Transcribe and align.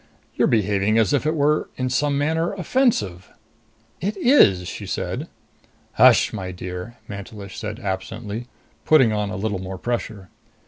"You're 0.35 0.47
behaving 0.47 0.97
as 0.97 1.13
if 1.13 1.27
it 1.27 1.35
were, 1.35 1.69
in 1.75 1.91
some 1.91 2.17
manner, 2.17 2.53
offensive." 2.53 3.29
"It 4.01 4.17
is," 4.17 4.67
she 4.67 4.87
said. 4.87 5.27
"Hush, 5.93 6.33
my 6.33 6.51
dear," 6.51 6.97
Mantelish 7.07 7.59
said 7.59 7.79
absently, 7.79 8.47
putting 8.83 9.13
on 9.13 9.29
a 9.29 9.35
little 9.37 9.59
more 9.59 9.77
pressure. 9.77 10.29